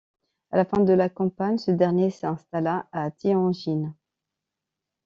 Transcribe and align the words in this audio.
À 0.49 0.57
la 0.57 0.65
fin 0.65 0.79
de 0.79 0.93
la 0.93 1.09
campagne, 1.09 1.59
ce 1.59 1.69
dernier 1.69 2.09
s'installa 2.09 2.89
à 2.91 3.11
Tianjin. 3.11 3.93